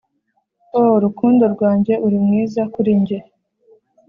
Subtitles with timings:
[0.79, 3.17] ooh rukundo rwanjye uri mwiza kuri njye